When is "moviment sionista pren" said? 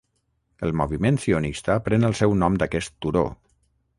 0.79-2.09